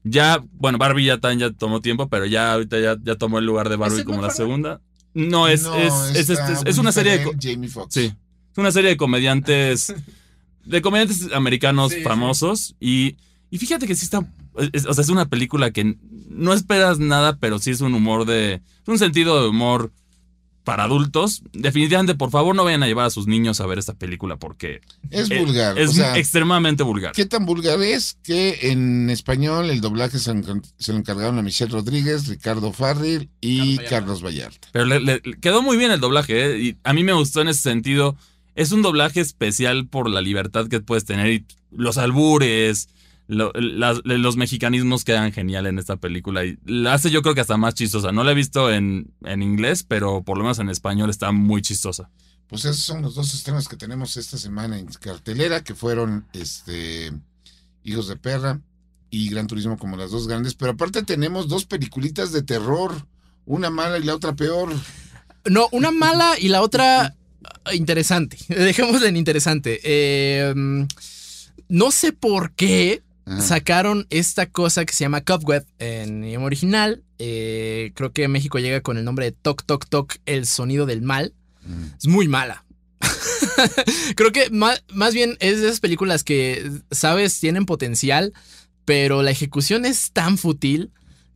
[0.04, 3.46] Ya, bueno, Barbie ya, tan, ya tomó tiempo, pero ya ahorita ya, ya tomó el
[3.46, 4.80] lugar de Barbie como la segunda.
[5.16, 7.32] No, es, No, es, es, es- es una serie de...
[7.42, 7.94] Jamie Foxx.
[7.96, 8.14] Sí.
[8.52, 9.94] Es una serie de comediantes.
[10.66, 12.04] de comediantes americanos Sí, sí.
[12.04, 12.76] famosos.
[12.80, 13.16] Y,
[13.50, 14.26] y fíjate que sí está.
[14.74, 15.96] es- o sea, es una película que
[16.30, 18.54] no esperas nada, pero sí es un humor de.
[18.56, 19.92] Es un sentido de humor
[20.64, 21.42] para adultos.
[21.54, 24.82] Definitivamente, por favor, no vayan a llevar a sus niños a ver esta película porque
[25.10, 25.80] Es eh, vulgar.
[25.80, 27.14] es o sea, extremadamente vulgar.
[27.14, 30.32] ¿Qué tan vulgar es que en español el doblaje se,
[30.78, 34.68] se lo encargaron a Michelle Rodríguez, Ricardo Farril y Carlos Carlos Vallarta?
[34.72, 36.60] Pero le, le- le quedó muy bien el doblaje, ¿eh?
[36.62, 38.16] Y a mí me gustó en ese sentido.
[38.60, 42.89] Es un doblaje especial por la libertad que puedes tener y los albures,
[43.28, 47.41] lo- las- los mexicanismos quedan genial en esta película y la hace yo creo que
[47.41, 48.12] hasta más chistosa.
[48.12, 51.62] No la he visto en, en inglés, pero por lo menos en español está muy
[51.62, 52.10] chistosa.
[52.48, 57.13] Pues esos son los dos estrenos que tenemos esta semana en cartelera, que fueron este
[57.84, 58.60] Hijos de Perra
[59.12, 60.56] y Gran Turismo como las dos grandes.
[60.56, 63.06] Pero aparte tenemos dos peliculitas de terror,
[63.45, 64.74] una mala y la otra peor.
[65.45, 67.15] No, una mala y la otra
[67.73, 68.38] interesante.
[68.47, 69.80] Dejémosla en interesante.
[69.84, 70.54] Eh,
[71.67, 73.41] no sé por qué Ajá.
[73.41, 77.04] sacaron esta cosa que se llama Cobweb en idioma original.
[77.19, 81.02] Eh, creo que México llega con el nombre de Toc Toc Toc, el sonido del
[81.02, 81.34] mal.
[81.63, 81.84] Mm.
[81.97, 82.65] Es muy mala.
[84.15, 88.34] creo que más, más bien es de esas películas que, sabes, tienen potencial,
[88.86, 90.91] pero la ejecución es tan fútil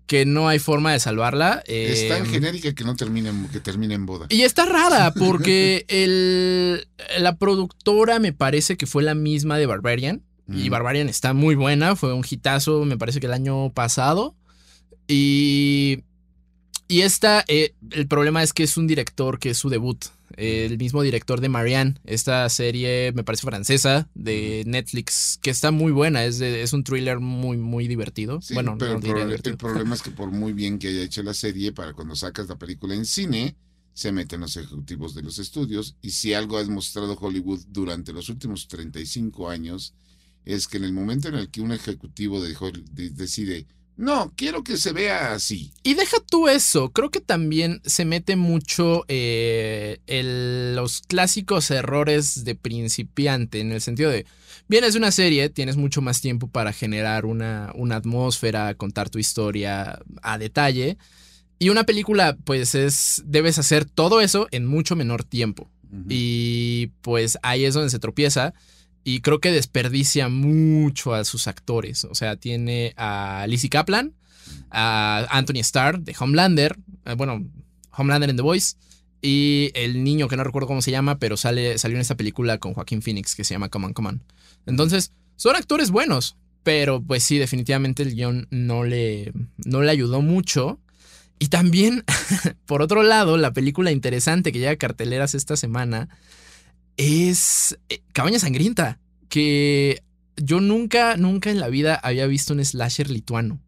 [0.08, 1.64] que no hay forma de salvarla.
[1.66, 4.28] Es tan Eh, genérica que no termina en, que termina en boda.
[4.30, 6.88] y está rara porque el,
[7.20, 10.22] la productora me parece que fue la misma de Barbarian.
[10.54, 10.68] Y.
[10.68, 14.36] Barbarian está muy buena, fue un hitazo, me parece que el año pasado.
[15.08, 16.04] Y,
[16.94, 20.06] y esta, eh, el problema es que es un director que es su debut.
[20.36, 25.92] El mismo director de Marianne, esta serie me parece francesa de Netflix, que está muy
[25.92, 28.42] buena, es, de- es un thriller muy, muy divertido.
[28.42, 29.58] Sí, bueno, pero no el, divertido.
[29.58, 32.58] problema es que por muy bien que haya hecho la serie, para cuando sacas la
[32.58, 33.56] película en cine,
[33.94, 35.96] se meten los ejecutivos de los estudios.
[36.02, 39.94] Y si algo ha demostrado Hollywood durante los últimos 35 años,
[40.46, 42.56] es que en el momento en el que un ejecutivo de
[42.92, 45.72] de- decide, no, quiero que se vea así.
[45.84, 52.44] Y deja tú eso, creo que también se mete mucho eh, el- los clásicos errores
[52.44, 54.26] de principiante, en el sentido de,
[54.68, 59.20] vienes de una serie, tienes mucho más tiempo para generar una, una atmósfera, contar tu
[59.20, 60.98] historia a detalle,
[61.60, 65.70] y una película, pues es, debes hacer todo eso en mucho menor tiempo.
[66.10, 68.56] Y pues ahí es donde se tropieza.
[69.04, 72.06] Y creo que desperdicia mucho a sus actores.
[72.06, 74.14] O sea, tiene a Lizzie Kaplan,
[74.70, 76.78] a Anthony Starr de Homelander.
[77.06, 77.46] eh, bueno,
[77.92, 78.76] Homelander en The Voice.
[79.22, 82.58] Y el niño que no recuerdo cómo se llama, pero sale, salió en esta película
[82.58, 84.24] con Joaquín Phoenix que se llama Come On, Come On.
[84.66, 86.36] Entonces, son actores buenos.
[86.64, 89.34] Pero pues sí, definitivamente el guion no le,
[89.66, 90.80] no le ayudó mucho.
[91.40, 92.06] Y también,
[92.66, 96.08] por otro lado, la película interesante que llega a carteleras esta semana
[96.98, 100.02] es eh, Cabaña Sangrienta, que
[100.38, 103.60] yo nunca, nunca en la vida había visto un slasher lituano.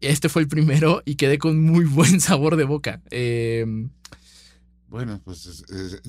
[0.00, 3.00] Este fue el primero y quedé con muy buen sabor de boca.
[3.10, 3.64] Eh,
[4.88, 5.64] Bueno, pues es,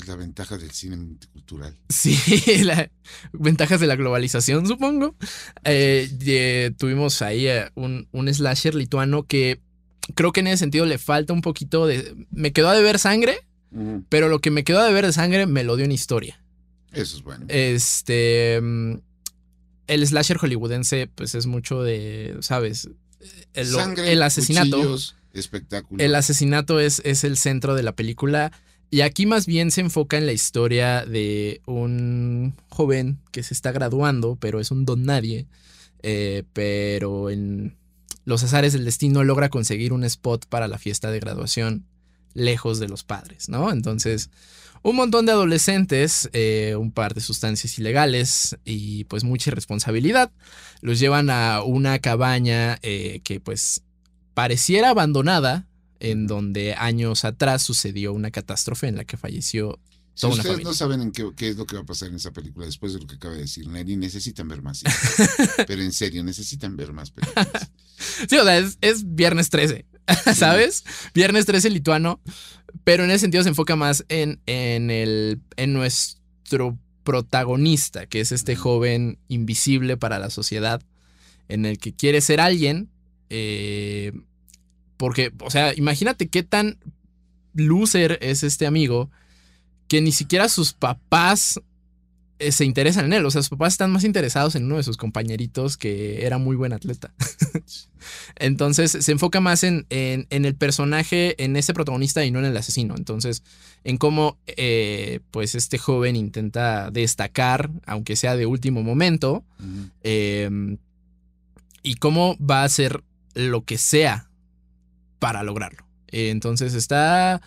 [0.08, 1.76] la ventaja del cine multicultural.
[1.89, 2.17] sí,
[2.63, 2.91] la-
[3.34, 5.15] ventajas de la globalización, supongo.
[5.63, 9.62] Eh, de- tuvimos ahí eh, un, un slasher lituano que
[10.15, 12.13] creo que en ese sentido le falta un poquito de...
[12.30, 13.39] Me quedó a deber sangre,
[14.10, 16.39] pero lo que me quedó a deber de sangre me lo dio en historia.
[16.91, 17.45] Eso es bueno.
[17.49, 18.60] Este.
[18.62, 18.93] mm,
[19.88, 22.38] El slasher hollywoodense, pues es mucho de.
[22.41, 22.89] ¿Sabes?
[23.53, 24.77] El, Sangre, el asesinato.
[24.77, 26.03] cuchillos, espectáculo.
[26.03, 28.51] El asesinato es, es el centro de la película.
[28.89, 33.73] Y aquí más bien se enfoca en la historia de un joven que se está
[33.73, 35.47] graduando, pero es un don nadie.
[36.03, 37.75] eh, pero en
[38.23, 41.86] los azares del destino logra conseguir un spot para la fiesta de graduación
[42.38, 43.71] lejos de los padres, ¿no?
[43.71, 44.30] Entonces,
[44.84, 50.32] un montón de adolescentes, eh, un par de sustancias ilegales y pues mucha irresponsabilidad,
[50.82, 53.82] los llevan a una cabaña eh, que pues
[54.36, 55.67] pareciera abandonada,
[56.00, 59.80] en donde años atrás sucedió una catástrofe en la que falleció
[60.13, 60.65] Si ustedes familia.
[60.65, 62.93] no saben en qué, qué es lo que va a pasar en esa película después
[62.93, 64.84] de lo que acaba de decir Neri, necesitan ver más.
[65.67, 67.71] Pero en serio, necesitan ver más películas.
[68.30, 69.87] Sí, o sea, es, es viernes 13,
[70.36, 70.84] ¿sabes?
[71.13, 72.20] Viernes 13 lituano,
[72.84, 78.32] pero en ese sentido se enfoca más en, en, el, en nuestro protagonista, que es
[78.32, 80.82] este joven invisible para la sociedad,
[81.48, 82.89] en el que quiere ser alguien,
[83.30, 84.13] eh,
[84.98, 86.78] porque, o sea, imagínate qué tan
[87.54, 89.10] loser es este amigo
[89.88, 91.62] que ni siquiera sus papás
[92.39, 93.26] se interesan en él.
[93.26, 96.56] O sea, sus papás están más interesados en uno de sus compañeritos que era muy
[96.56, 97.13] buen atleta.
[98.36, 102.45] Entonces se enfoca más en, en- en el personaje, en ese protagonista y no en
[102.45, 102.95] el asesino.
[102.97, 103.43] Entonces,
[103.84, 109.43] en cómo eh, pues este joven intenta destacar, aunque sea de último momento,
[110.04, 110.78] eh,
[111.84, 114.30] y cómo va a hacer lo que sea
[115.19, 115.86] para lograrlo.
[116.10, 117.41] Eh, entonces está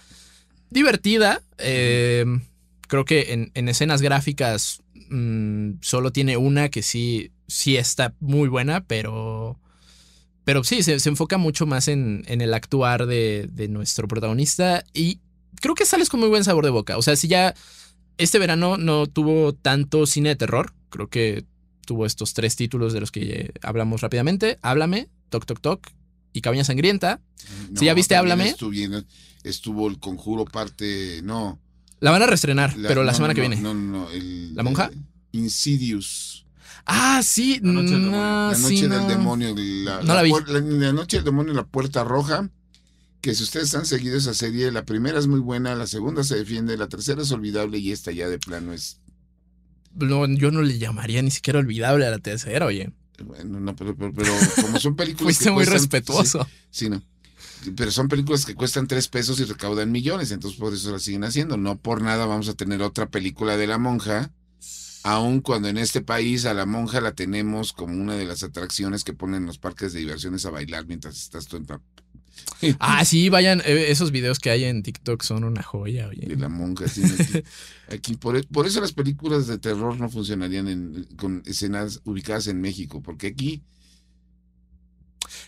[0.70, 1.42] divertida.
[1.59, 2.24] eh,
[2.90, 8.48] creo que en, en escenas gráficas mm, solo tiene una que sí, sí está muy
[8.48, 9.61] buena, pero,
[10.44, 14.85] pero sí, se, se enfoca mucho más en, en el actuar de, de nuestro protagonista
[14.92, 15.20] y
[15.61, 16.98] creo que sales con muy buen sabor de boca.
[16.98, 17.55] O sea, si ya
[18.18, 21.44] este verano no tuvo tanto cine de terror, creo que
[21.87, 24.59] tuvo estos tres títulos de los que hablamos rápidamente.
[24.62, 25.87] Háblame, Toc Toc Toc
[26.33, 27.20] y Cabaña Sangrienta.
[27.76, 28.48] Si ya viste Háblame.
[28.48, 28.72] Estuvo,
[29.44, 31.20] estuvo el conjuro parte.
[31.22, 31.61] No.
[32.00, 33.56] La van a reestrenar, pero la no, semana no, que viene.
[33.60, 34.86] No, no, no, el- ¿La monja?
[34.92, 36.46] el Insidious.
[36.86, 37.60] Ah, sí.
[37.62, 39.06] La noche del no, La noche sí, del no.
[39.08, 39.54] demonio.
[39.56, 40.32] La, No la vi.
[40.48, 42.48] la- la noche del demonio, la puerta roja.
[43.20, 46.36] Que si ustedes han seguido esa serie, la primera es muy buena, la segunda se
[46.36, 48.98] defiende, la tercera es olvidable y esta ya de plano es.
[49.94, 52.92] No, yo no le llamaría ni siquiera olvidable a la tercera, oye.
[53.22, 54.32] Bueno, no, pero, pero, pero
[54.62, 55.24] como son películas.
[55.24, 56.44] Fuiste que muy cuestan- respetuoso.
[56.70, 57.02] Sí, sí, no.
[57.77, 61.25] Pero son películas que cuestan tres pesos y recaudan millones, entonces por eso la siguen
[61.25, 61.57] haciendo.
[61.57, 64.31] No por nada vamos a tener otra película de la monja,
[65.03, 69.05] aun cuando en este país a la monja la tenemos como una de las atracciones
[69.05, 71.66] que ponen en los parques de diversiones a bailar mientras estás tú en
[72.79, 73.61] Ah, sí, vayan.
[73.64, 76.37] eh, esos videos que hay en TikTok son una joya, de oye.
[76.37, 76.88] la monja.
[76.88, 77.42] sí, aquí,
[77.94, 82.46] aquí por, e- por eso las películas de terror no funcionarían en- con escenas ubicadas
[82.46, 83.62] en México, porque aquí...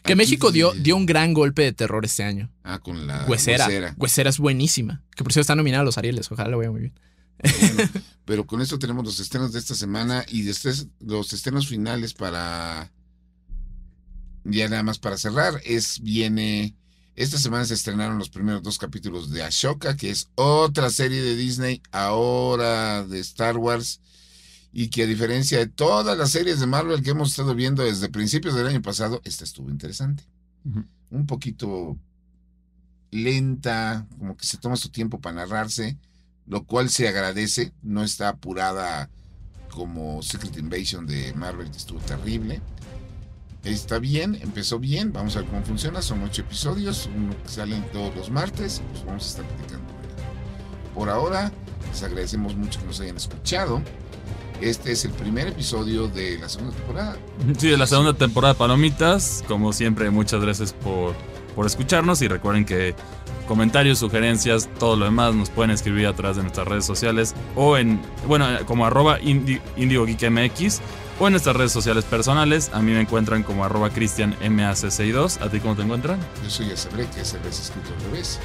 [0.02, 2.50] Que aquí México sí- dio, dio un gran golpe de terror este año.
[2.64, 3.66] Ah, con la Huesera.
[3.66, 3.94] Huesera.
[3.98, 5.02] Huesera es buenísima.
[5.16, 6.30] Que por cierto está nominada a los Arieles.
[6.30, 6.94] Ojalá lo vea muy bien.
[7.42, 7.90] Bueno,
[8.24, 12.92] pero con esto tenemos los estrenos de esta semana y después los estrenos finales para
[14.44, 16.74] ya nada más para cerrar es viene
[17.14, 21.36] esta semana se estrenaron los primeros dos capítulos de Ashoka que es otra serie de
[21.36, 24.00] Disney ahora de Star Wars
[24.72, 28.08] y que a diferencia de todas las series de Marvel que hemos estado viendo desde
[28.08, 30.24] principios del año pasado esta estuvo interesante
[31.12, 31.96] un poquito
[33.10, 35.98] lenta, como que se toma su tiempo para narrarse,
[36.46, 39.10] lo cual se agradece, no está apurada
[39.70, 42.60] como Secret Invasion de Marvel, que estuvo terrible.
[43.64, 47.84] Está bien, empezó bien, vamos a ver cómo funciona, son ocho episodios, uno que salen
[47.92, 49.92] todos los martes, pues vamos a estar platicando.
[50.94, 51.52] Por ahora,
[51.88, 53.82] les agradecemos mucho que nos hayan escuchado.
[54.62, 57.16] Este es el primer episodio de la segunda temporada.
[57.58, 59.42] Sí, de la segunda temporada Palomitas.
[59.48, 61.14] Como siempre, muchas gracias por,
[61.56, 62.94] por escucharnos y recuerden que
[63.48, 67.76] comentarios, sugerencias, todo lo demás nos pueden escribir a través de nuestras redes sociales o
[67.76, 70.80] en, bueno, como arroba indi- IndigoGeekMX
[71.18, 72.70] o en nuestras redes sociales personales.
[72.72, 75.40] A mí me encuentran como arroba CristianMAC62.
[75.40, 76.20] ¿A ti cómo te encuentran?
[76.44, 78.38] Yo soy ya sabré que ese es escrito al revés.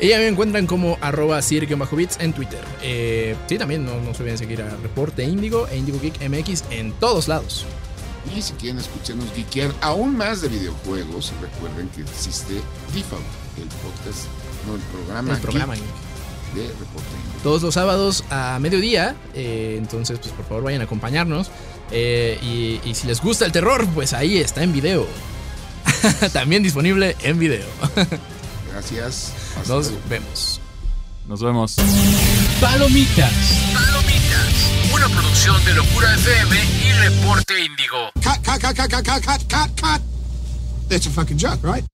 [0.00, 2.64] Y a mí me encuentran como arroba bits en Twitter.
[2.82, 6.64] Eh, sí, también no, no se olviden seguir a Reporte Índigo e Índigo Geek MX
[6.70, 7.66] en todos lados.
[8.34, 12.54] Y si quieren escucharnos geekear aún más de videojuegos, recuerden que existe
[12.94, 13.24] Default,
[13.58, 14.24] el podcast,
[14.66, 15.84] no el programa, El programa geek
[16.54, 17.08] de Reporte.
[17.42, 19.16] todos los sábados a mediodía.
[19.34, 21.50] eh, entonces, pues por favor vayan a acompañarnos.
[21.92, 25.06] Eh, y, y si les gusta el terror, pues ahí está en video.
[26.32, 27.66] También disponible en video.
[28.72, 29.32] Gracias.
[29.68, 30.60] Nos vemos.
[31.26, 31.76] Nos vemos.
[32.60, 33.32] Palomitas.
[33.72, 34.92] Palomitas.
[34.92, 38.10] Una producción de Locura FM y Reporte Índigo.
[38.14, 40.02] Cut, cut, cut, cut, cut, cut, cut, cut.
[40.88, 41.84] That's a fucking joke, right?